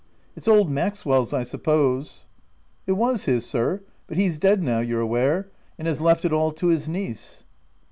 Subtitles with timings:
[0.35, 2.25] "It's old Maxwell's I suppose."
[2.87, 6.51] "It was his, sir, but he's dead now, you're aware, and has left it all
[6.53, 7.45] to his niece."